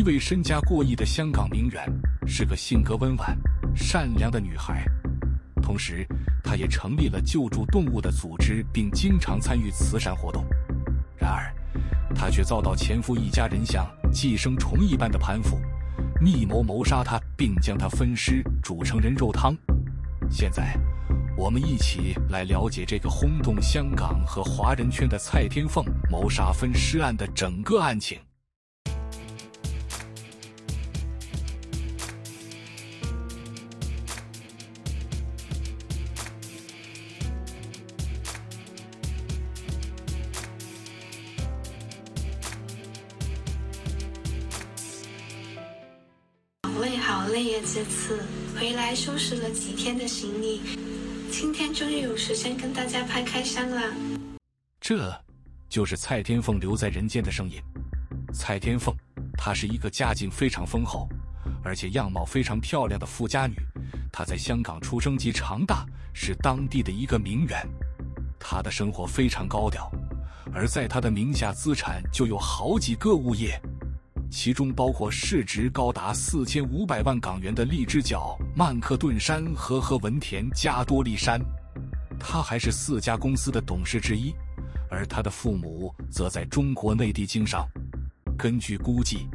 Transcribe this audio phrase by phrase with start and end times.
[0.00, 1.86] 一位身家过亿的香港名媛，
[2.26, 3.36] 是个性格温婉、
[3.76, 4.82] 善良的女孩。
[5.60, 6.06] 同时，
[6.42, 10.42] 她也成立了救助动物的组织，并经常参与慈善活动。
[11.18, 11.54] 然而，
[12.14, 15.60] 她却遭到前夫一家人像寄生虫一般的攀附，
[16.18, 19.54] 密谋谋杀她，并将她分尸煮成人肉汤。
[20.30, 20.74] 现在，
[21.36, 28.18] 我们一起来了解这个轰动香港和华人圈的蔡天凤谋杀分尸案的整个案情。
[47.40, 47.58] 累，好累呀！
[47.64, 48.22] 这次
[48.54, 50.60] 回来收拾了几天的行李，
[51.30, 53.82] 今天终于有时间跟大家拍开箱了。
[54.80, 55.12] 这，
[55.68, 57.60] 就是蔡天凤留在人间的声音。
[58.32, 58.94] 蔡天凤，
[59.36, 61.08] 她是一个家境非常丰厚，
[61.64, 63.56] 而且样貌非常漂亮的富家女。
[64.12, 67.66] 她在香港出生及长大，是当地的一个名媛。
[68.38, 69.90] 她的生活非常高调，
[70.52, 73.60] 而在她的名下资产就有好几个物业。
[74.30, 81.40] 其中包括市值高达四千五百万港元的荔枝角曼克顿山和和文田加多利山，
[82.18, 84.32] 他还是四家公司的董事之一，
[84.88, 87.66] 而他的父母则在中国内地经商。
[88.38, 89.26] 根据估计，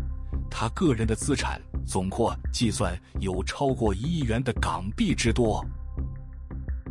[0.49, 5.63] 他个人的资产总括计算有超过一亿元的港币之多。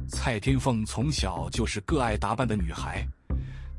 [0.06, 3.08] 蔡天凤从小就是个爱打扮的女孩。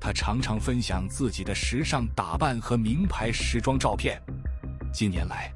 [0.06, 4.22] 她常常分享自己的时尚打扮和名牌时装照片。
[4.94, 5.52] 近年来，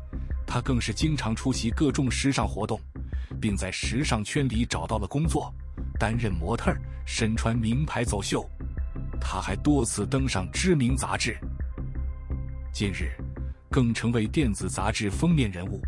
[0.47, 2.81] 她更是经常出席各种时尚活动，
[3.39, 5.53] 并在时尚圈里找到了工作，
[5.99, 8.43] 担任模特，身穿名牌走秀。
[9.21, 11.37] 她还多次登上知名杂志，
[12.73, 13.11] 近日
[13.69, 15.79] 更成为电子杂志封面人物，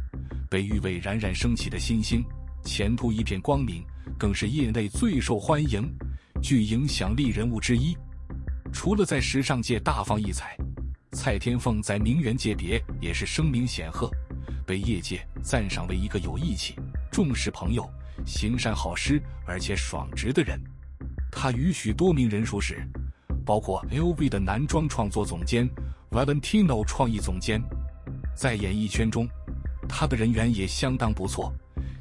[0.52, 2.24] 被誉为冉冉升起的新星，
[2.64, 3.84] 前途一片光明，
[4.20, 5.92] 更是业内最受欢迎、
[6.44, 7.98] 具影响力人物之一。
[8.74, 10.58] 除了在时尚界大放异彩，
[11.12, 14.10] 蔡天凤在名媛界别也是声名显赫，
[14.66, 16.76] 被业界赞赏为一个有义气、
[17.12, 17.88] 重视朋友、
[18.26, 20.60] 行善好施而且爽直的人。
[21.32, 22.84] 她与许多名人熟识，
[23.46, 25.70] 包括 LV 的男装创作总监、
[26.10, 27.62] Valentino 创意总监。
[28.36, 29.28] 在演艺圈中，
[29.88, 31.54] 她的人缘也相当不错，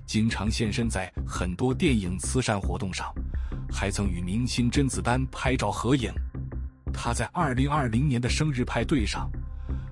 [0.06, 3.12] 经常现身在很多电影慈善活动上，
[3.70, 6.10] 还曾与明星甄子丹拍照合影。
[6.92, 9.30] 他在二零二零年的生日派对上，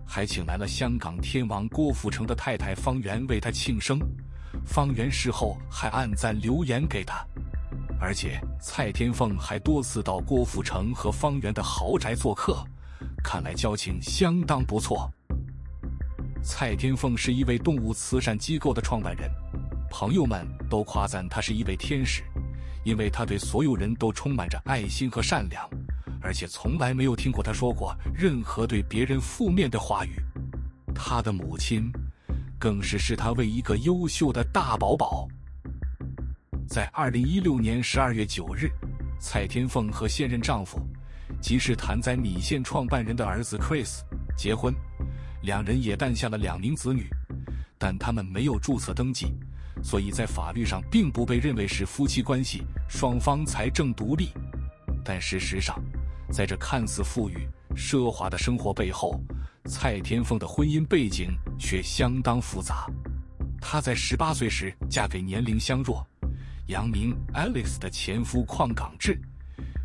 [0.06, 3.98] 还请来了香港天王郭富城的太太方媛为他庆生。
[4.64, 7.24] 方媛事后还暗赞留言给他，
[8.00, 12.62] 而且蔡天凤还多次到郭富城和方媛的豪宅做客，
[13.22, 15.10] 看来交情相当不错。
[16.42, 19.30] 蔡天凤是一位动物慈善机构的创办人，
[19.90, 22.22] 朋友们都夸赞她是一位天使，
[22.84, 25.68] 因为她对所有人都充满着爱心和善良。
[26.28, 30.10] 而且从来没有听过他说过任何对别人负面的话语。
[30.94, 31.90] 他的母亲，
[32.58, 35.26] 更是视他为一个优秀的大宝宝。
[36.68, 38.68] 在二零一六年十二月九日，
[39.18, 40.78] 蔡天凤和现任丈夫，
[41.40, 44.00] 即是谭仔米线创办人的儿子 Chris
[44.36, 44.74] 结婚，
[45.40, 47.08] 两人也诞下了两名子女，
[47.78, 49.32] 但他们没有注册登记，
[49.82, 54.28] 所以在法律上并不被认为是夫妻关系，双方财政独立。
[55.02, 55.82] 但事实上，
[56.30, 59.20] 在这看似富裕奢华的生活背后，
[59.64, 62.86] 蔡天凤的婚姻背景却相当复杂。
[63.60, 66.06] 她在十八岁时嫁给年龄相若、
[66.66, 69.20] 洋名 Alex 的前夫邝港志，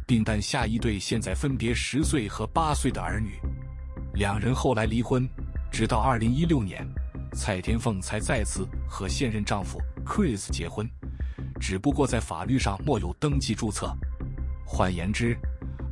[0.06, 3.40] 并诞下一对现在分别十岁和八岁的儿女。
[4.14, 5.28] 两人后来离婚，
[5.72, 6.88] 直到二零一六年，
[7.34, 10.88] 蔡天凤才再次和现任丈夫 Chris 结婚，
[11.60, 13.92] 只不过在法律上没有登记注册。
[14.66, 15.38] 换言之，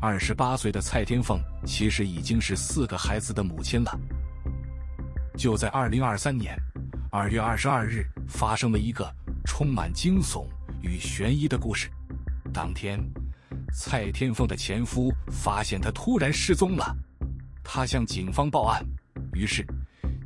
[0.03, 3.99] 二十八岁的蔡天凤其实已经是四个孩子的母亲了。
[5.37, 6.57] 就在二零二三年
[7.11, 9.07] 二月二十二日，发生了一个
[9.45, 10.47] 充满惊悚
[10.81, 11.87] 与悬疑的故事。
[12.51, 12.99] 当天，
[13.71, 16.95] 蔡天凤的前夫发现她突然失踪了，
[17.63, 18.83] 他向警方报案，
[19.33, 19.63] 于是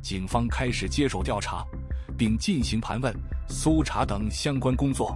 [0.02, 1.62] 警方开始接手调查，
[2.16, 3.14] 并进行盘问、
[3.46, 5.14] 搜查等相关工作。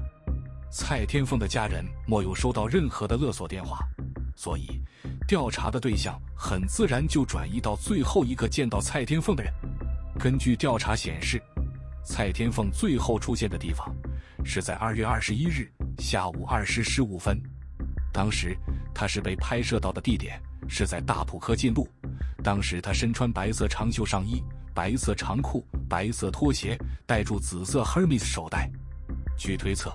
[0.71, 3.81] 蔡天凤的家人没有收到任何的勒索电话。
[4.43, 4.81] 所以，
[5.29, 9.53] 调查的对象很自然就转移到最后一个见到蔡天凤的人。
[10.19, 11.39] 根据调查显示，
[12.07, 13.95] 蔡天凤最后出现的地方
[14.43, 17.39] 是在二月二十一日下午二时十五分。
[18.15, 18.57] 当时，
[18.95, 21.87] 他是被拍摄到的地点是在大埔科进路。
[22.43, 28.71] 当时他身穿白色长袖上衣，白色长裤、白色拖鞋，戴住紫色 Hermes 手袋。
[29.37, 29.95] 据推测，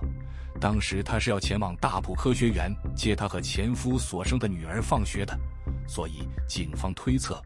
[0.60, 5.38] 当时他是要前往大埔科学园接他和前夫所生的女儿放学的，
[5.88, 7.42] 所以警方推测，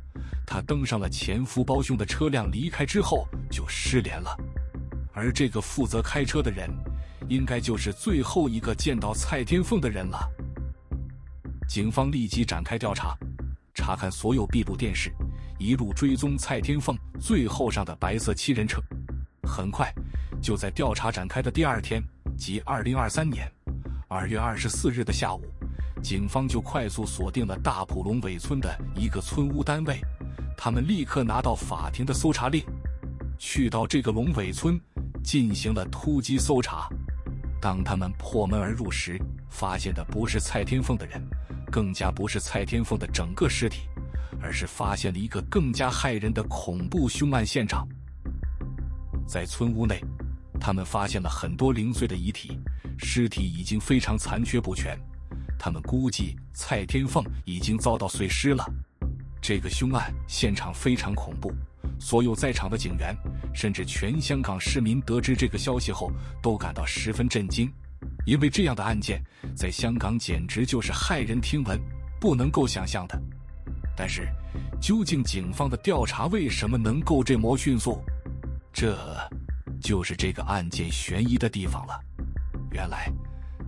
[0.45, 4.37] 他登上了前夫胞兄的车辆离开之后就失联了。
[5.11, 6.69] 而这个负责开车的人，
[7.27, 10.19] 应该就是最后一个见到蔡天凤的人了。
[11.67, 13.17] 警方立即展开调查，
[13.73, 15.11] 查看所有闭路电视，
[15.57, 18.79] 一路追踪蔡天凤最后上的白色七人车。
[19.43, 19.93] 很快，
[20.41, 22.01] 就在调查展开的第二天，
[22.39, 23.51] 即二零二三年
[24.07, 25.41] 二月二十四日的下午，
[26.01, 29.99] 警方就快速锁定了大埔龙尾村的一个村屋单位。
[30.57, 32.63] 他们立刻拿到法庭的搜查令，
[33.37, 34.79] 去到这个龙尾村
[35.21, 36.87] 进行了突击搜查。
[37.61, 39.19] 当他们破门而入时，
[39.49, 41.21] 发现的不是蔡天凤的人。
[41.69, 43.81] 更加不是蔡天凤的整个尸体，
[44.41, 47.87] 而是发现了一个更加骇人的恐怖凶案现场。
[49.27, 50.03] 在村屋内，
[50.59, 52.59] 他们发现了很多零碎的遗体，
[52.97, 54.99] 尸体已经非常残缺不全。
[55.57, 58.65] 他们估计蔡天凤已经遭到碎尸了。
[59.41, 61.51] 这个凶案现场非常恐怖，
[61.99, 63.15] 所有在场的警员，
[63.53, 66.11] 甚至全香港市民得知这个消息后，
[66.41, 67.71] 都感到十分震惊。
[68.25, 69.23] 因为这样的案件
[69.55, 71.79] 在香港简直就是骇人听闻，
[72.19, 73.19] 不能够想象的。
[73.95, 74.27] 但是，
[74.79, 78.01] 究竟警方的调查为什么能够这么迅速？
[78.71, 78.97] 这，
[79.81, 81.99] 就是这个案件悬疑的地方了。
[82.71, 83.11] 原来，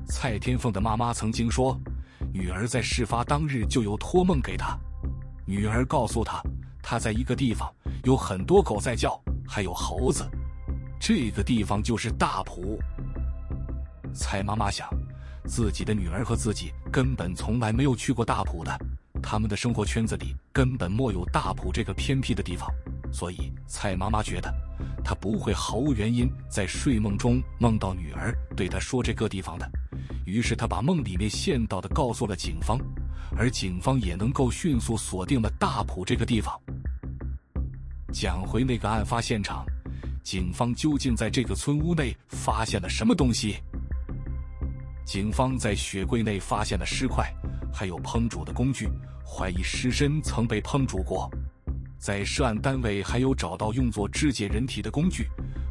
[0.07, 1.79] 蔡天凤的妈妈曾经说，
[2.31, 4.77] 女儿在事发当日就有托梦给她，
[5.45, 6.41] 女儿告诉她，
[6.81, 7.73] 她在一个地方
[8.03, 10.29] 有很多狗在叫，还有猴子，
[10.99, 12.79] 这个地方就是大埔。
[14.13, 14.87] 蔡妈妈想，
[15.45, 18.79] 自己的女儿和自己根本从来没有去过大埔的，
[19.21, 22.69] 他们的生活圈子里根本没有大埔这个偏僻的地方，
[23.11, 24.53] 所以蔡妈妈觉得，
[25.03, 29.69] 她不会毫无原因在睡梦中梦到女儿对她说这个地方的，
[30.25, 32.79] 于是她把梦里面见到的告诉了警方，
[33.35, 36.59] 而警方也能够迅速锁定了大埔这个地方。
[38.13, 39.65] 讲回那个案发现场，
[40.23, 43.57] 警方究竟在这个村屋内发现了什么东西？
[45.05, 47.33] 警方在雪柜内发现了尸块，
[47.73, 48.87] 还有烹煮的工具，
[49.25, 51.29] 怀疑尸身曾被烹煮过。
[52.01, 55.27] 在涉案单位还有找到用作肢解人体的工具，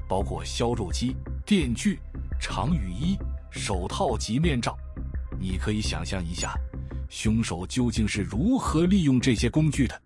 [0.09, 1.99] 包括削肉机、电锯、
[2.41, 3.19] 长雨衣、
[3.51, 4.79] 手套及面罩。
[5.41, 6.55] 你可以想象一下，
[7.09, 10.03] 凶手究竟是如何利用这些工具的。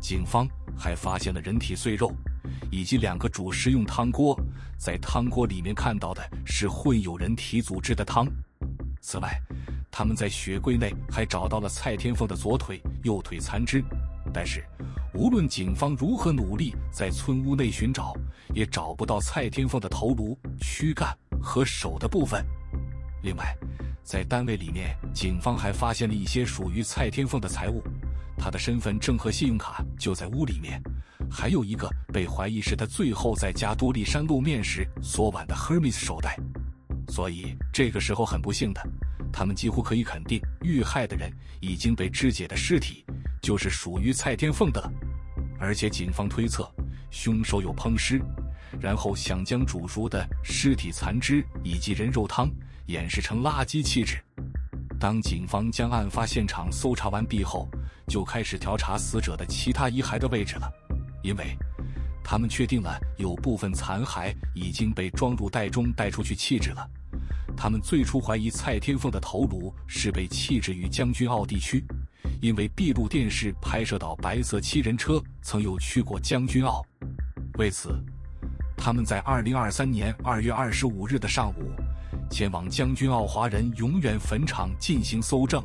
[0.00, 0.44] 警方
[0.76, 2.12] 还发现了人体碎肉。
[2.72, 4.38] 以及两个主食用汤锅，
[4.78, 8.26] 在汤锅里面看到的是混有人体组织的汤。
[9.00, 9.28] 此外，
[9.90, 13.82] 他们在雪柜内还找到了蔡天凤的左腿、右腿残肢，
[14.32, 14.64] 但是
[15.14, 18.14] 无论警方如何努力在村屋内寻找，
[18.54, 22.44] 也找不到蔡天凤的头颅、躯干和手的部分。
[23.22, 23.56] 另外，
[24.02, 27.82] 在单位里面，警方还发现了一些属于蔡天凤的财物，
[28.38, 30.80] 他的身份证和信用卡就在屋里面。
[31.30, 36.36] 还有一个被怀疑是他最后在加多利山露面时所挽的 Hermes 手袋，
[37.08, 38.80] 所以这个时候很不幸的，
[39.32, 41.30] 他们几乎可以肯定遇害的人
[41.60, 43.04] 已经被肢解的尸体
[43.40, 44.92] 就是属于蔡天凤的，
[45.58, 46.70] 而且警方推测
[47.10, 48.20] 凶手有烹尸，
[48.80, 52.50] 然后想将煮熟的尸体残肢以及人肉汤
[52.86, 54.22] 掩饰成垃圾弃置。
[54.98, 57.68] 当警方将案发现场搜查完毕后，
[58.06, 60.70] 就开始调查死者的其他遗骸的位置了。
[61.22, 61.56] 因为，
[62.22, 66.86] 他们确定了有部分残骸已经被装入袋中带出去弃置了。
[67.56, 71.84] 他们最初怀疑蔡天凤的头颅是被弃置于将军澳地区，
[72.40, 76.84] 因为闭路电视拍摄到白色七人车曾有去过将军澳。
[77.58, 78.02] 为此，
[78.76, 81.70] 他们在二零二三年二月二十五日的上午，
[82.30, 85.62] 前往将军澳华人永远坟场进行搜证。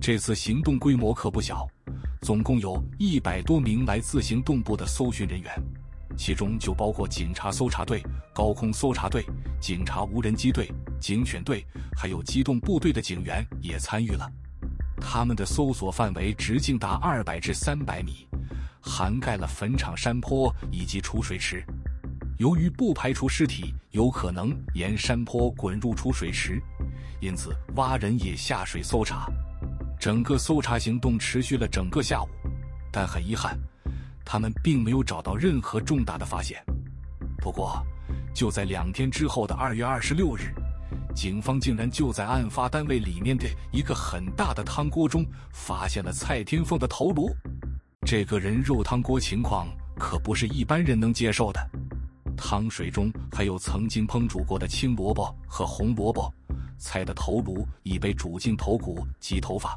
[0.00, 1.66] 这次行动规模可不小。
[2.22, 5.52] 总共有一百多名来自行动部的搜寻人员，
[6.16, 8.02] 其中就包括警察搜查队、
[8.34, 9.24] 高空搜查队、
[9.60, 10.68] 警察无人机队、
[11.00, 11.64] 警犬队，
[11.96, 14.28] 还有机动部队的警员也参与了。
[15.00, 18.26] 他们的搜索范围直径达二百至三百米，
[18.80, 21.64] 涵盖了坟场山坡以及储水池。
[22.38, 26.60] 由于不排除尸体有可能沿山坡滚入储水池，
[27.20, 29.26] 因此蛙人也下水搜查。
[29.98, 32.28] 整个搜查行动持续了整个下午，
[32.92, 33.58] 但很遗憾，
[34.24, 36.62] 他们并没有找到任何重大的发现。
[37.38, 37.82] 不过，
[38.34, 40.52] 就在两天之后的二月二十六日，
[41.16, 47.34] 警方竟然就在案发单位里面的一个很大的汤锅中发现了蔡天凤的头颅。
[48.06, 49.66] 这个人肉汤锅情况
[49.98, 51.70] 可不是一般人能接受的。
[52.36, 56.30] 汤水中还有曾经烹煮过的青萝卜和红萝卜，
[56.76, 59.76] 菜的头颅已被煮进头骨及头发。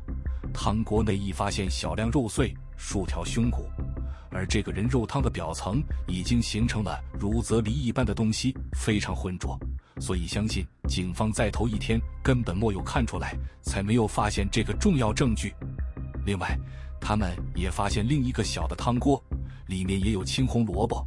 [0.53, 3.65] 汤锅内亦发现小量肉碎、数条胸骨，
[4.29, 9.58] 而这个人肉汤的表层已经形成了如啫喱一般的东西，非常浑浊，
[9.99, 15.53] 所以相信警方在头一天根本没有看出来，才没有发现这个重要证据。
[16.25, 16.57] 另外，
[16.99, 19.21] 他们也发现另一个小的汤锅，
[19.67, 21.05] 里面也有青红萝卜，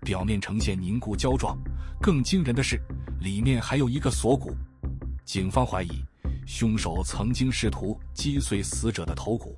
[0.00, 1.56] 表面呈现凝固胶状。
[2.00, 2.80] 更惊人的是，
[3.20, 4.56] 里面还有一个锁骨。
[5.24, 6.04] 警方怀疑。
[6.46, 9.56] 凶手曾经试图击碎死者的头骨，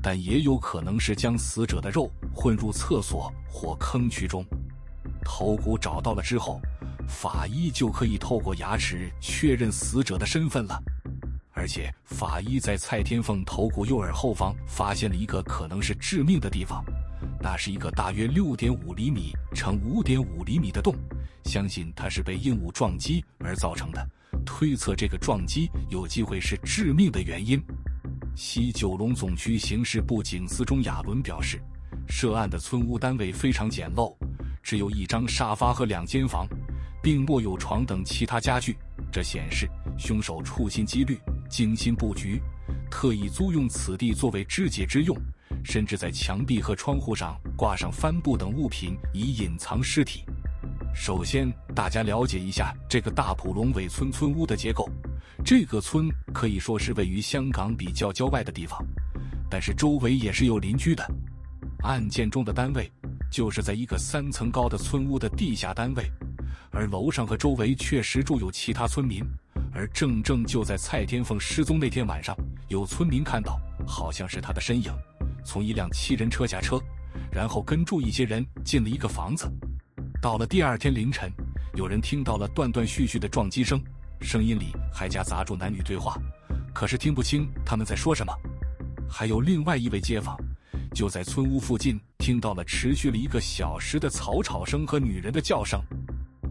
[0.00, 4.44] 但也有可能是将死者的肉混入厕所或坑渠中。
[5.24, 6.60] 头骨找到了之后，
[7.10, 10.80] 法医就可以透过牙齿确认死者的身份了。
[11.52, 16.82] 而且，法医在蔡天凤头骨右耳后方发现了一个可能是致命的地方，
[17.42, 20.94] 那是一个大约六点五厘米乘五点五厘米的洞，
[21.44, 24.08] 相信它是被硬物撞击而造成的。
[24.46, 27.62] 推测这个撞击有机会是致命的原因。
[28.34, 31.60] 西九龙总区刑事部警司钟亚伦表示，
[32.08, 34.16] 涉案的村屋单位非常简陋，
[34.62, 36.46] 只有一张沙发和两间房，
[37.02, 38.76] 并没有床等其他家具。
[39.10, 42.40] 这显示凶手处心积虑、精心布局，
[42.90, 45.16] 特意租用此地作为肢解之用，
[45.64, 50.24] 甚至在墙壁和窗户上挂上帆布等物品以隐藏尸体。
[50.94, 54.88] 首先，大家了解一下这个大埔龙尾村村屋的结构。
[55.44, 58.84] 这个村可以说是位于香港比较郊外的地方，
[59.48, 61.08] 但是周围也是有邻居的。
[61.82, 62.92] 案件中的单位
[63.30, 66.04] 就是在一个三层高的村屋的地下单位，
[66.70, 69.24] 而楼上和周围确实住有其他村民。
[69.72, 72.36] 而正正就在蔡天凤失踪那天晚上，
[72.68, 74.92] 有村民看到，好像是他的身影，
[75.44, 76.80] 从一辆七人车下车，
[77.30, 79.48] 然后跟住一些人进了一个房子。
[80.20, 81.32] 到了第二天凌晨，
[81.74, 83.80] 有人听到了断断续续的撞击声，
[84.20, 86.18] 声音里还夹杂住男女对话，
[86.74, 88.32] 可是听不清他们在说什么。
[89.08, 90.36] 还有另外一位街坊，
[90.92, 95.80] 就在村屋附近听到了持续了一个小时的嘈吵声和女人的叫声。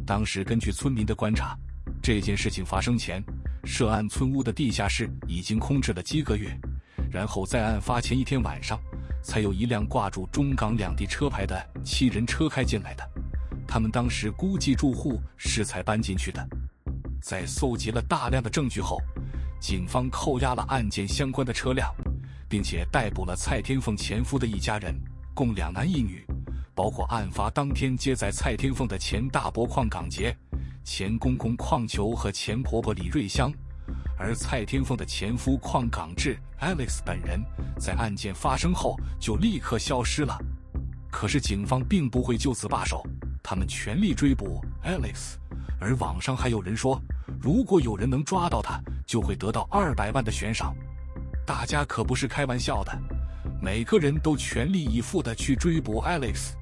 [0.10, 1.56] 当时根据村民的观察，
[2.02, 3.24] 这件事情发生前，
[3.64, 6.50] 涉案村屋的地下室已经空置了几个月，
[7.12, 8.80] 然后在案发前一天晚上，
[9.22, 13.08] 才有一辆挂住中港两地车牌的七人车开进来的。
[13.68, 16.44] 他们当时估计住户是才搬进去的，
[17.22, 18.98] 在搜集了大量的证据后，
[19.62, 21.88] 警方扣押了案件相关的车辆，
[22.50, 25.00] 并且逮捕了蔡天凤前夫的一家人，
[25.36, 26.26] 共两男一女，
[26.80, 30.34] 包括案发当天接载蔡天凤的前大伯邝港杰、
[30.82, 33.52] 前公公邝球和前婆婆李瑞香，
[34.18, 37.44] 而蔡天凤的前夫邝港志 Alex 本人
[37.78, 40.40] 在案件发生后就立刻消失了。
[41.12, 43.06] 可是警方并不会就此罢手。
[43.44, 45.34] 他们全力追捕 Alex，
[45.82, 46.98] 而网上还有人说，
[47.42, 50.74] 如果有人能抓到他，就会得到二百万的悬赏。
[51.46, 52.98] 大家可不是开玩笑的，
[53.62, 56.54] 每个人都全力以赴地去追捕 Alex，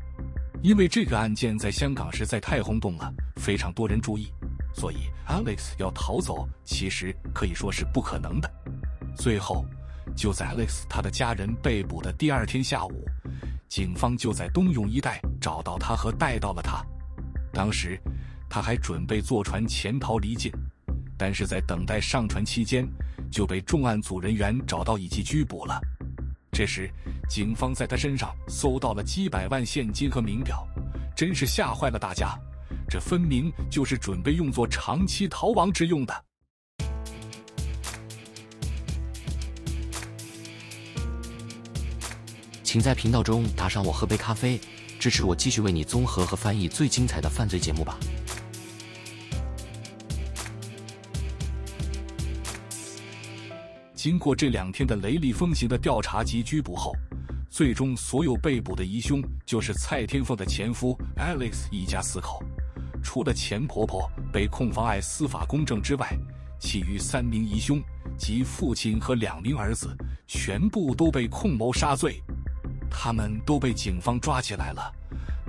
[0.68, 4.28] 因为这个案件在香港实在太轰动了，非常多人注意，
[4.76, 8.52] 所以 Alex 要逃走其实可以说是不可能的。
[9.16, 9.66] 最后，
[10.14, 13.06] 就在 Alex 他的家人被捕的第二天下午。
[13.70, 16.86] 警方就在东涌一带找到他和带到了他，
[17.54, 17.98] 当时
[18.50, 20.52] 他还准备坐船潜逃离境，
[21.18, 22.86] 但是在等待上船期间
[23.32, 25.80] 就被重案组人员找到以及拘捕了。
[26.52, 26.90] 这时，
[27.30, 30.68] 警方在他身上搜到了几百万现金和名表，
[31.16, 32.36] 真是吓坏了大家。
[32.90, 36.24] 这分明就是准备用作长期逃亡之用的。
[42.64, 44.60] 请在频道中打赏我喝杯咖啡，
[45.00, 47.98] 支持我继续为你综合和翻译最精彩的犯罪节目吧。
[54.08, 56.96] 经过这两天的雷厉风行的调查及拘捕后，
[57.50, 62.42] 最终所有被捕的疑凶就是蔡天凤的前夫 Alex 一家四口。
[63.04, 66.08] 除了前婆婆被控妨碍司法公正之外，
[66.58, 67.84] 其余三名疑凶
[68.18, 69.94] 及父亲和两名儿子
[70.26, 72.24] 全部都被控谋杀罪。
[72.90, 74.90] 他们都被警方抓起来了，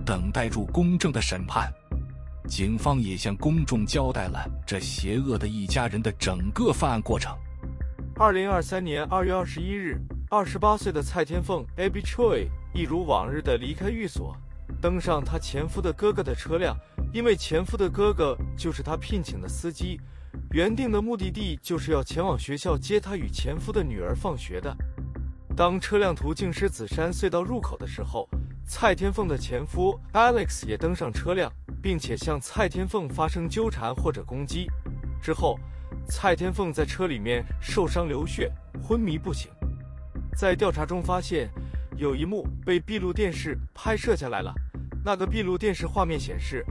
[0.05, 1.73] 等待住公正的审判。
[2.49, 7.33] 警方也向公众交代了这邪恶的一家人的整个犯案过程。
[8.21, 9.97] 二零二三年二月二十一日，
[10.29, 14.37] 二十八岁的蔡天凤 Abby Choi 一如往日的离开寓所，
[14.83, 16.77] 登上她前夫的哥哥的车辆，
[17.13, 20.01] 因为前夫的哥哥就是她聘请的司机，
[20.51, 24.77] 原定的目的地就是要前往学校接她与前夫的女儿放学的。
[25.57, 28.29] 当车辆途径狮子山隧道入口的时候，
[28.67, 34.67] 蔡天凤的前夫 Alex 也登上车辆，并且向蔡天凤发生纠缠或者攻击。
[35.23, 35.57] 之后，
[36.11, 38.51] 蔡天凤在车里面受伤流血，
[38.83, 39.51] 昏迷不醒。
[40.35, 41.51] 在调查中发现，
[41.97, 44.53] 有一幕被闭路电视拍摄下来了。
[45.05, 46.65] 那个闭路电视画面显示，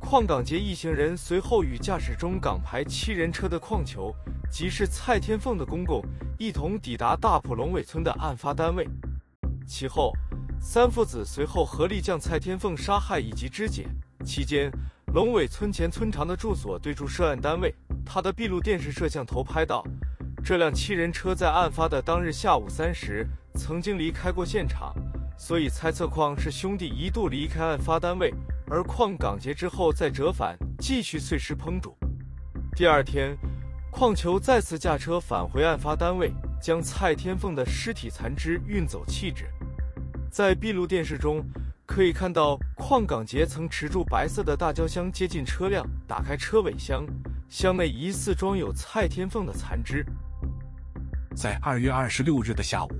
[0.00, 4.12] 邝港杰一行人随后与驾驶中港牌七人车的邝球，
[4.50, 6.02] 即是蔡天凤的公公，
[6.36, 8.88] 一同抵达大埔龙尾村的案发单位。
[9.66, 10.12] 其后，
[10.60, 13.86] 三父子随后合力将蔡天凤杀害以及肢解。
[14.24, 14.70] 期间，
[15.14, 17.72] 龙尾村前村长的住所对住涉案单位，
[18.04, 19.84] 他的闭路电视摄像头拍到，
[20.42, 24.94] 这辆七人车在案发的当日下午三时曾经离开过现场。
[25.38, 28.30] 所以猜测矿是兄弟一度离开案发单位，
[28.68, 31.96] 而矿港杰之后再折返继续碎尸烹煮。
[32.76, 33.34] 第二天，
[33.90, 36.30] 矿球再次驾车返回案发单位，
[36.60, 39.46] 将蔡天凤的尸体残肢运走弃置。
[40.30, 41.42] 在闭路电视中
[41.86, 47.06] 可以看到，矿港杰曾持住白色的大胶箱接近车辆，打开车尾箱，
[47.50, 50.06] 箱内疑似装有蔡天凤的残肢。
[51.34, 52.90] 在二月二十六日的下午。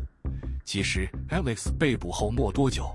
[0.64, 2.90] 其实，Alex 被捕后没多久，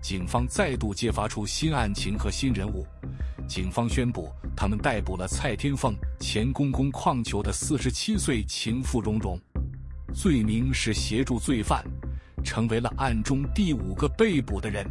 [0.00, 2.86] 警方再度揭发出新案情和新人物。
[3.48, 9.36] 警方宣布，他们逮捕了蔡天凤前公公矿球的四十七岁情妇蓉蓉，
[10.14, 11.84] 罪名是协助罪犯，
[12.44, 14.86] 成为了案中第五个被捕的人。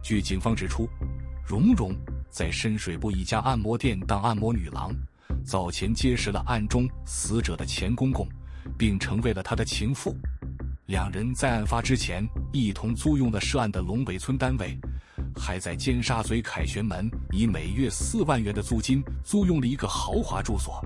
[0.00, 0.88] 据警方指出，
[1.44, 1.92] 蓉蓉
[2.30, 4.94] 在深水埗一家按摩店当按摩女郎，
[5.44, 8.28] 早前结识了案中死者的前公公，
[8.78, 10.16] 并成为了他的情妇。
[10.86, 14.76] 两人在案发之前一同租用了涉案的龙尾村单位，
[15.36, 20.84] 还在尖沙咀凯旋门以每月四万元的租金租用了一个豪华住所，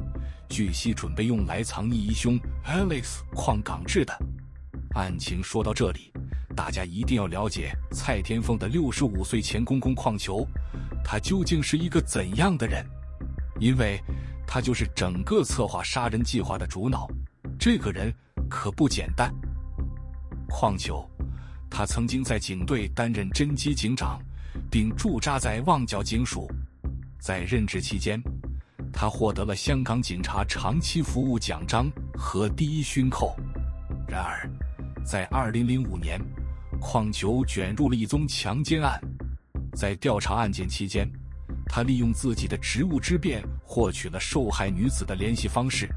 [0.48, 4.14] 据悉准备用来藏匿疑凶 Alex 邝港志的。
[4.94, 6.12] 案情说到这里，
[6.54, 10.46] 大家一定要了解蔡天凤的六十五岁前公公邝球，
[11.02, 12.84] 他究竟是一个怎样的人？
[13.58, 13.98] 因为
[14.46, 17.08] 他就是整个策划杀人计划的主脑，
[17.58, 18.12] 这个人
[18.48, 19.34] 可不简单。
[20.48, 21.08] 邝球，
[21.68, 24.20] 他曾经在警队担任侦缉警长，
[24.70, 26.48] 并驻扎在旺角警署。
[27.18, 28.22] 在任职期间，
[28.92, 33.34] 他获得了香港警察长期服务奖章和第一勋扣。
[34.06, 34.48] 然而，
[35.04, 36.20] 在2005年，
[36.80, 39.00] 邝球卷入了一宗强奸案。
[39.74, 41.10] 在调查案件期间，
[41.74, 45.88] 他利用自己的职务之便获取了受害女子的联系方式。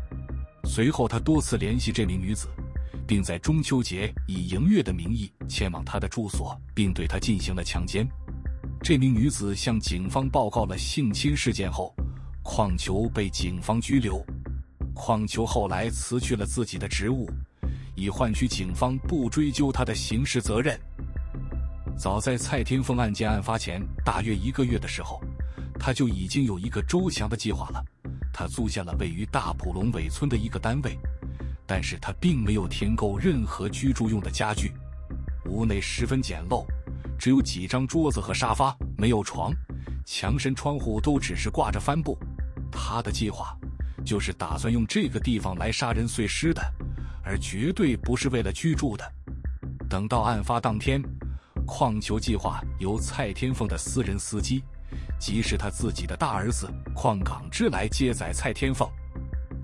[0.63, 2.47] 随后，他多次联系这名女子。
[3.05, 8.05] 并在中秋节以迎月的名义前往她的住所，并对她进行了强奸。
[8.81, 11.95] 这名女子向警方报告了性侵事件后，
[12.43, 14.21] 矿球被警方拘留。
[14.93, 17.29] 矿球后来辞去了自己的职务，
[17.95, 20.77] 以换取警方不追究他的刑事责任。
[21.97, 25.21] 早在蔡天凤案件案发前大约一个月的时候，
[25.79, 27.83] 他就已经有一个周详的计划了。
[28.33, 30.97] 他租下了位于大埔龙尾村的一个单位。
[31.69, 34.71] 但是他并没有添购任何居住用的家具，
[35.47, 36.65] 屋内十分简陋，
[37.19, 39.51] 只有几张桌子和沙发，没有床，
[40.05, 42.17] 墙身、窗户都只是挂着帆布。
[42.71, 43.53] 他的计划
[44.05, 46.61] 就是打算用这个地方来杀人碎尸的，
[47.21, 49.03] 而绝对不是为了居住的。
[49.89, 51.03] 等到案发当天，
[51.65, 54.63] 矿球计划由蔡天凤的私人司机，
[55.19, 58.87] 即是他自己的大儿子邝港志来接载蔡天凤。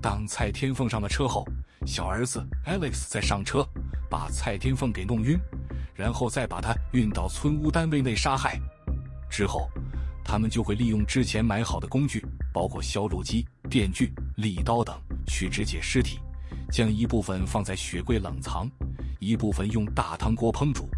[0.00, 1.46] 当蔡天凤上了车后，
[1.86, 3.66] 小儿子 Alex 再上车，
[4.10, 5.38] 把蔡天凤给弄晕，
[5.94, 8.60] 然后再把他运到村屋单位内杀害。
[9.30, 9.68] 之后，
[10.24, 14.94] 他们就会利用之前买好的工具，包括削肉机、电锯、利刀等，
[15.26, 16.18] 去肢解尸体，
[16.70, 18.70] 将一部分放在雪柜冷藏，
[19.18, 20.88] 一部分用大汤锅烹煮，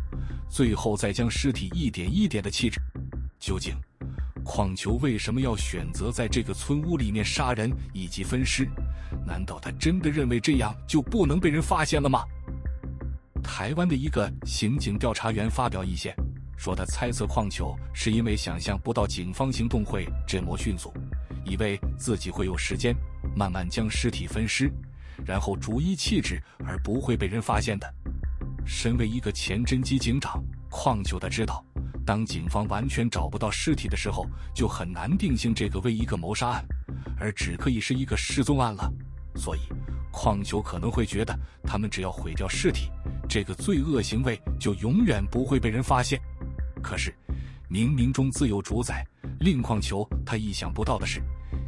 [0.49, 2.81] 最后再将尸体一点一点的弃置。
[3.39, 3.75] 究竟，
[4.47, 8.67] 矿球为什么要选择在这个村屋里面杀人以及分尸？
[9.27, 12.23] 难道他真的认为这样就不能被人发现了吗？
[13.43, 16.15] 台湾的一个刑警调查员发表意见，
[16.57, 20.95] 说他猜测矿球是因为想象不到警方行动会这么迅速，
[21.45, 22.95] 以为自己会有时间
[23.35, 24.71] 慢慢将尸体分尸，
[25.25, 27.95] 然后逐一弃置而不会被人发现的。
[28.65, 31.65] 身为一个前侦缉警长，矿球他知道，
[32.07, 36.65] 当警方完全找不到尸体的时候，就很难定性这个为一个谋杀案，
[37.19, 38.91] 而只可以是一个失踪案了。
[39.35, 39.61] 所以，
[40.13, 42.89] 矿球可能会觉得，他们只要毁掉尸体，
[43.29, 46.19] 这个罪恶行为就永远不会被人发现。
[46.81, 47.13] 可是，
[47.69, 49.05] 冥冥中自有主宰。
[49.41, 51.21] 令矿球他意想不到的是，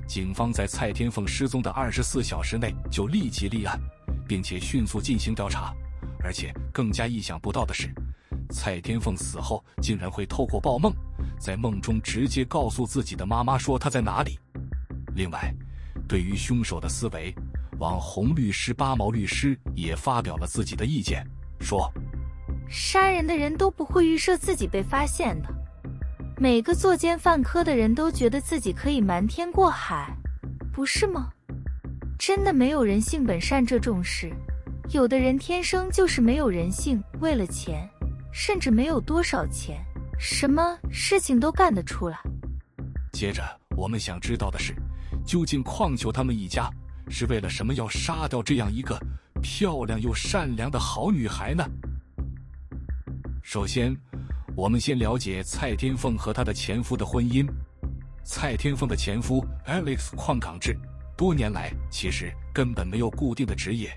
[0.07, 3.79] 警方在蔡天凤失踪的二十四小时内就立即立案，
[4.27, 5.75] 并且迅速进行调查。
[6.23, 7.93] 而且更加意想不到的是，
[8.51, 10.93] 蔡天凤死后竟然会透过报梦，
[11.39, 14.39] 在梦中直接告诉自己的妈妈说她在哪里。
[15.15, 15.53] 另外，
[16.09, 17.35] 对于凶手的思维，
[17.79, 21.27] 网红律师八毛律师也发表了自己的意见，
[21.61, 21.93] 说：
[22.69, 25.49] 杀人的人都不会预设自己被发现的。
[26.37, 30.17] 每个作奸犯科的人都觉得自己可以瞒天过海，
[30.73, 31.31] 不是吗？
[32.19, 34.33] 真的没有人性本善这种事。
[34.91, 37.89] 有的人天生就是没有人性，为了钱，
[38.41, 39.85] 甚至没有多少钱，
[40.17, 42.17] 什么事情都干得出来。
[43.13, 43.43] 接着，
[43.77, 44.77] 我们想知道的是，
[45.27, 46.71] 究竟矿球他们一家
[47.11, 48.97] 是为了什么要杀掉这样一个
[49.43, 51.69] 漂亮又善良的好女孩呢？
[53.43, 53.93] 首先，
[54.55, 57.45] 我们先了解蔡天凤和她的前夫的婚姻。
[58.23, 60.79] 蔡天凤的前夫 Alex 矿港志，
[61.17, 63.91] 多年来其实根本没有固定的职业。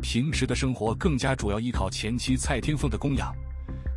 [0.00, 3.34] 平时的生活更加主要依靠前妻蔡天凤的供养。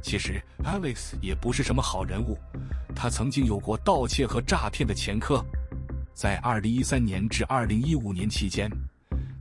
[0.05, 2.37] 其实 Alex 也不是什么好人物，
[2.95, 5.43] 他曾经有过盗窃和诈骗的前科。
[6.13, 8.69] 在2013年至2015年期间，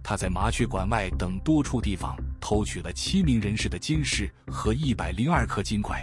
[0.02, 6.02] 他在麻雀馆外等多处地方偷取了七名人士的金饰和一百零二颗金块。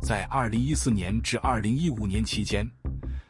[0.00, 2.64] 在2014年至2015年期间，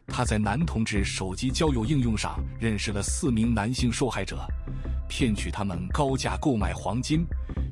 [0.07, 4.47] 他在男同志手机交友应用上认识了四名男性受害者。
[5.09, 7.25] 骗取他们高价购买黄金，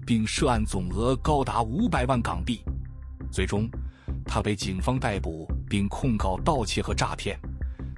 [0.07, 2.63] 并涉案总额高达五百万港币。
[3.31, 3.69] 最终，
[4.25, 7.39] 他被警方逮捕并控告盗窃和诈骗，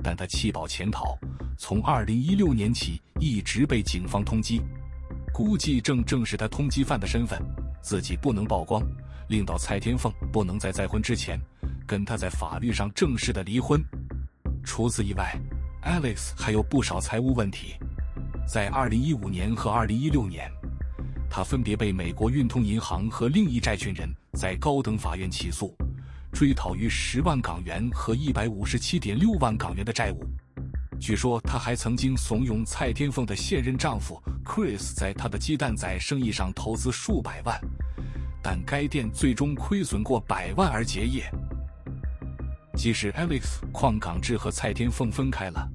[0.03, 1.16] 但他弃保潜逃，
[1.57, 4.61] 从二零一六年起一直被警方通缉。
[5.33, 7.40] 估计正正是他通缉犯的身份，
[7.81, 8.83] 自己不能曝光，
[9.29, 11.40] 令到蔡天凤不能在再婚之前
[11.87, 13.83] 跟他在法律上正式的离婚。
[14.64, 15.35] 除此以外
[15.85, 17.75] ，Alex 还有不少财务问题。
[18.47, 20.51] 在二零一五年和二零一六年，
[21.31, 25.77] 他分别被美国运通银行和另一债权人在高等法院起诉，
[26.33, 30.25] 追讨逾十万港元和一百五十七点六万港元的债务。
[31.01, 37.59] 据说他还曾经怂恿蔡天凤的现任丈夫 Chris 在他的鸡蛋仔生意上投资数百万，
[38.43, 41.25] 但该店最终亏损过百万而结业。
[42.77, 45.69] 即使 Alex 矿港志和蔡天凤分开了。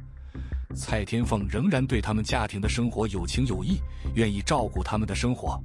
[0.75, 3.79] 蔡天凤仍然对他们家庭的生活有情有义，
[4.13, 5.61] 愿意照顾他们的生活。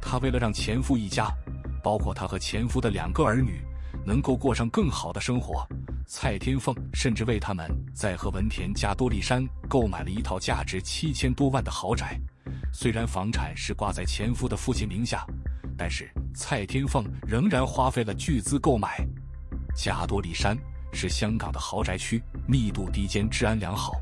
[0.00, 1.28] 她为了让前夫一家，
[1.86, 3.60] 包括她和前夫的两个儿女，
[4.04, 5.64] 能够过上更好的生活，
[6.04, 12.20] 蔡天凤甚至为他们在和文田加多利山购买了一套价值七千多万的豪宅。
[12.72, 15.24] 虽然房产是挂在前夫的父亲名下，
[15.78, 19.06] 但是蔡天凤仍然花费了巨资购买。
[19.72, 20.58] 加多利山
[20.92, 23.92] 是香港的豪宅区，密度低间，治安良好。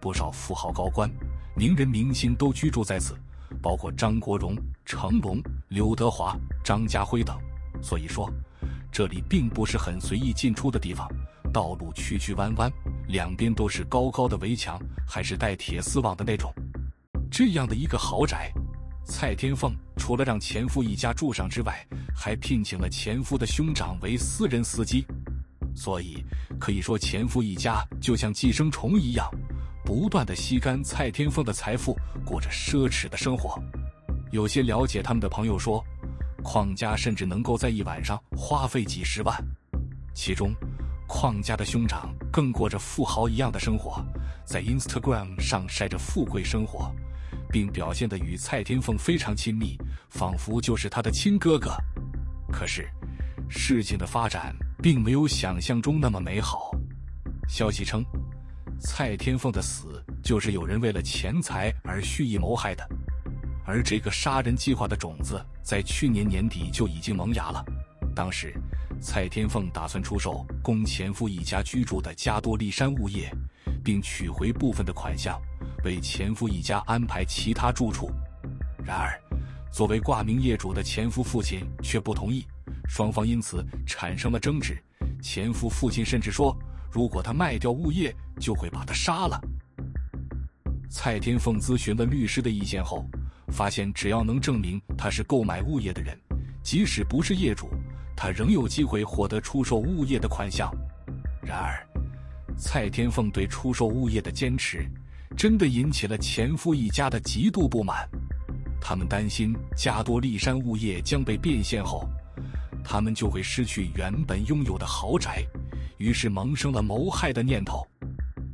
[0.00, 1.08] 不少富豪高官、
[1.54, 3.16] 名人明星都居住在此，
[3.62, 7.36] 包括张国荣、成龙、刘德华、张家辉等。
[7.80, 8.28] 所以说，
[8.90, 11.08] 这里并不是很随意进出的地方，
[11.52, 12.70] 道路曲曲弯弯，
[13.06, 16.52] 两边都是高高的围墙，还是带铁丝网的那种。
[17.30, 18.50] 这样的一个豪宅，
[19.04, 25.06] 蔡天凤除了让前夫一家住上之外，还聘请了前夫的兄长为私人司机，
[25.74, 26.24] 所以
[26.58, 29.30] 可以说前夫一家就像寄生虫一样。
[29.88, 33.58] 不断的吸干蔡天凤的财富，过着奢侈的生活。
[34.32, 35.82] 有些了解他们的朋友说，
[36.42, 39.34] 矿家甚至能够在一晚上花费几十万。
[40.14, 40.52] 其中，
[41.06, 44.04] 矿家的兄长更过着富豪一样的生活，
[44.44, 46.94] 在 Instagram 上晒着富贵生活，
[47.50, 49.74] 并表现得与蔡天凤非常亲密，
[50.10, 51.74] 仿佛就是他的亲哥哥。
[52.52, 52.86] 可是，
[53.48, 56.72] 事情的发展并没有想象中那么美好。
[57.48, 58.04] 消息称。
[58.80, 62.88] 蔡天凤的死就是有人为了钱财而蓄意谋害的，
[63.64, 67.64] 而这个杀人计划的种子在去年年底就已经萌芽了。
[68.14, 68.54] 当时，
[69.00, 73.30] 蔡天凤打算出售供前夫一家居住的加多利山物业，
[73.84, 75.40] 并取回部分的款项，
[75.84, 78.10] 为前夫一家安排其他住处。
[78.84, 79.20] 然而，
[79.72, 82.46] 作为挂名业主的前夫父亲却不同意，
[82.88, 84.80] 双方因此产生了争执。
[85.20, 86.56] 前夫父亲甚至说，
[86.90, 89.40] 如果他卖掉物业，就会把他杀了。
[90.90, 93.04] 蔡天凤咨询了律师的意见后，
[93.48, 96.18] 发现只要能证明他是购买物业的人，
[96.62, 97.68] 即使不是业主，
[98.16, 100.70] 他仍有机会获得出售物业的款项。
[101.42, 101.86] 然而，
[102.56, 104.90] 蔡天凤对出售物业的坚持，
[105.36, 108.08] 真的引起了前夫一家的极度不满。
[108.80, 112.08] 他们担心加多利山物业将被变现后，
[112.82, 115.44] 他们就会失去原本拥有的豪宅，
[115.98, 117.86] 于是萌生了谋害的念头。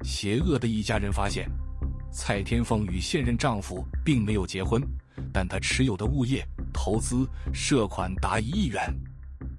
[0.03, 1.49] 邪恶的一家人发现，
[2.13, 4.83] 蔡天凤与现任丈夫并没有结婚，
[5.33, 8.81] 但她持有的物业投资涉款达一亿元。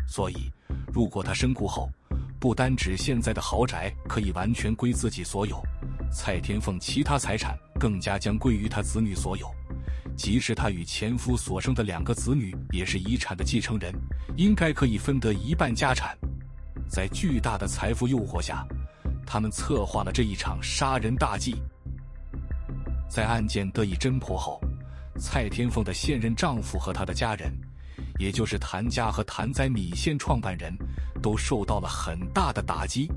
[0.08, 0.52] 所以，
[0.94, 1.90] 如果她身故后，
[2.40, 5.60] 不单指现在的豪宅可以完全归自己所有，
[6.12, 9.50] 蔡天凤其他财产更加将归于她子女所有。
[10.16, 13.94] 即使她与前夫所生的两个子女也是遗产的继承人，
[14.38, 16.16] 应该可以分得一半家产。
[16.88, 18.66] 在巨大的财富诱惑下，
[19.26, 21.56] 他们策划了这一场杀人大计。
[23.10, 24.60] 在案件得以侦破后，
[25.18, 27.52] 蔡天凤的现任丈夫和他的家人，
[28.20, 30.76] 也就是谭家和谭仔米线创办人，
[31.22, 33.10] 都受到了很大的打击。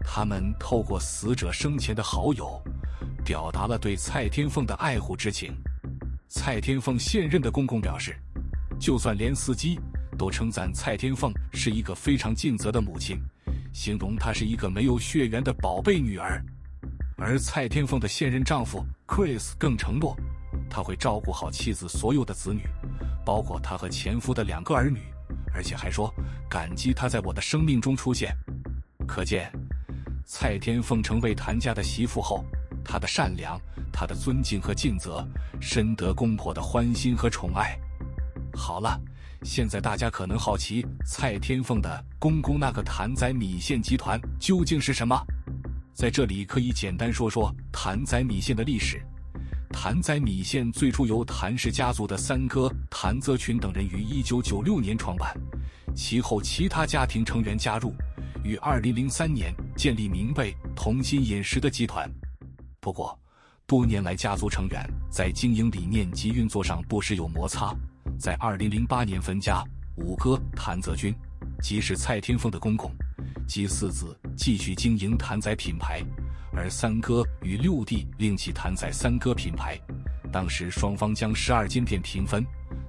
[0.00, 2.62] 他们透过死者生前的好友，
[3.24, 5.54] 表达了对蔡天凤的爱护之情。
[6.28, 8.16] 蔡天凤现任的公公表示，
[8.78, 9.78] 就算连司机
[10.16, 13.18] 都称赞蔡天凤是一个非常尽责的母亲，
[13.72, 16.42] 形容她是一个没有血缘的宝贝女儿。
[17.16, 20.16] 而蔡天凤的现任丈夫 Chris 更承诺，
[20.68, 22.62] 他会照顾好妻子所有的子女，
[23.24, 25.00] 包括他和前夫的两个儿女，
[25.54, 26.12] 而且还说
[26.48, 28.36] 感激他在我的生命中出现。
[29.06, 29.50] 可见，
[30.24, 32.44] 蔡天凤成为谭家的媳妇后，
[32.84, 33.60] 她的善良。
[33.92, 35.26] 她的尊敬和尽责，
[35.58, 37.78] 深得公婆的欢心和宠爱。
[38.52, 39.00] 好了，
[39.42, 45.16] 现在大家可能好奇蔡天凤的公公那个谭仔米线集团究竟是什么？
[45.94, 49.00] 在这里可以简单说说谭仔米线的历史。
[49.70, 55.34] 谭仔米线最初由谭氏家族的三哥谭泽群等人于1996年创办，
[55.94, 57.94] 其后其他家庭成员加入，
[58.42, 62.10] 于2003年建立明贝同心饮食的集团。
[62.80, 63.18] 不过，
[63.66, 67.74] 多年来，家族成员在经营理念及运作上不时有摩擦。
[68.18, 69.62] 在2008年分家，
[69.96, 71.14] 五哥谭泽军，
[71.62, 72.90] 即是蔡天凤的公公，
[73.46, 76.02] 及四子继续经营谭仔品牌，
[76.52, 79.78] 而三哥与六弟另起谭仔三哥品牌。
[80.32, 82.44] 当时双方将十二间店平分，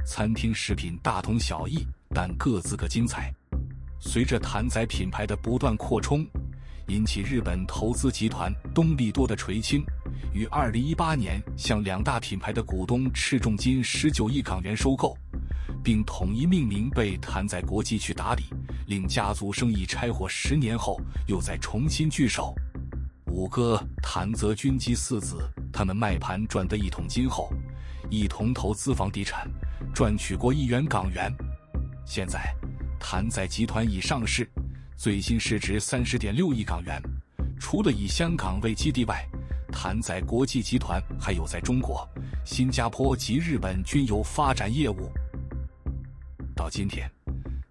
[0.06, 3.34] 餐厅食品大同小异，但各自各精彩。
[4.00, 6.26] 随着谭仔品牌的不断扩充，
[6.88, 9.84] 引起日本投资集团东利多的垂青。
[10.38, 15.18] 于二零一八年向两大品牌的股东斥重金十九亿港元收购，
[15.84, 18.44] 并统一命名被谭仔国际去打理，
[18.86, 22.54] 令家族生意拆伙十年后又再重新聚首。
[23.26, 25.40] 五哥谭泽军及四子
[25.74, 27.52] 他们卖盘赚得一桶金后，
[28.12, 29.50] 一同投资房地产，
[29.92, 31.34] 赚取过亿元港元。
[32.06, 32.54] 现在
[33.00, 34.48] 谭仔集团已上市，
[34.96, 37.02] 最新市值三十点六亿港元。
[37.60, 39.28] 除了以香港为基地外，
[39.72, 42.08] 谭仔国际集团还有在中国、
[42.46, 45.12] 新加坡及日本均有发展业务。
[46.56, 47.10] 到今天，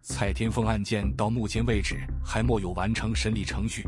[0.03, 3.87] 蔡天凤案件到目前为止还没有完成审理程序。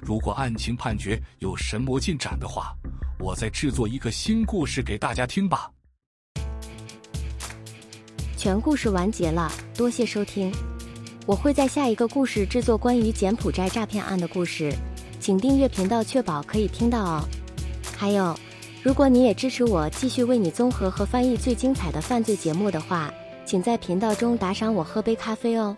[0.00, 2.74] 如果案情判决有什么进展的话，
[3.18, 5.70] 我再制作一个新故事给大家听吧。
[8.36, 10.50] 全故事完结了，多谢收听。
[11.26, 14.74] 我会在下一个故事制作关于柬埔寨诈骗案的故事，
[15.20, 17.28] 请订阅频道，确保可以听到哦。
[18.00, 18.34] 还有，
[18.82, 23.12] 如果你也支持我继续为你综合和翻译最精彩的犯罪节目的话，
[23.44, 25.76] 请在频道中打赏我喝杯咖啡哦。